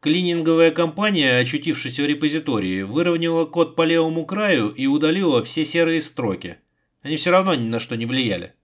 Клининговая 0.00 0.70
компания, 0.70 1.38
очутившись 1.38 1.98
в 1.98 2.06
репозитории, 2.06 2.82
выровняла 2.82 3.46
код 3.46 3.74
по 3.74 3.82
левому 3.82 4.24
краю 4.26 4.68
и 4.68 4.86
удалила 4.86 5.42
все 5.42 5.64
серые 5.64 6.00
строки. 6.00 6.58
Они 7.02 7.16
все 7.16 7.32
равно 7.32 7.54
ни 7.54 7.68
на 7.68 7.80
что 7.80 7.96
не 7.96 8.06
влияли. 8.06 8.54